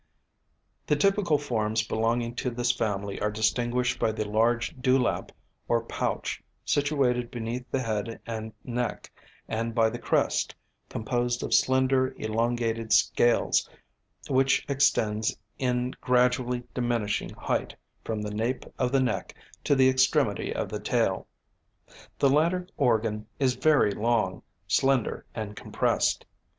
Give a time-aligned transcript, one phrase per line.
[0.87, 5.29] The typical forms belonging to this family are distinguished by the large dewlap
[5.67, 9.11] or pouch situated beneath the head and neck,
[9.47, 10.55] and by the crest,
[10.89, 13.69] composed of slender elongated scales,
[14.27, 20.51] which extends in gradually diminishing height from the nape of the neck to the extremity
[20.51, 21.27] of the tail.
[22.17, 26.25] The latter organ is very long, slender and compressed.